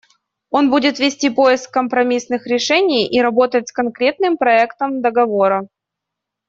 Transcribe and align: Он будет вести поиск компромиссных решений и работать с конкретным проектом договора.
Он 0.49 0.71
будет 0.71 0.97
вести 0.97 1.29
поиск 1.29 1.69
компромиссных 1.69 2.47
решений 2.47 3.07
и 3.07 3.21
работать 3.21 3.67
с 3.67 3.71
конкретным 3.71 4.35
проектом 4.35 5.03
договора. 5.03 5.67